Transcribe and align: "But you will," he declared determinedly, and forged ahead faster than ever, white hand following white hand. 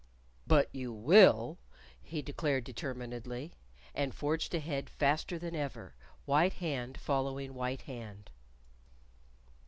"But 0.47 0.73
you 0.73 0.91
will," 0.91 1.59
he 2.01 2.23
declared 2.23 2.63
determinedly, 2.63 3.53
and 3.93 4.15
forged 4.15 4.55
ahead 4.55 4.89
faster 4.89 5.37
than 5.37 5.55
ever, 5.55 5.93
white 6.25 6.53
hand 6.53 6.97
following 6.99 7.53
white 7.53 7.83
hand. 7.83 8.31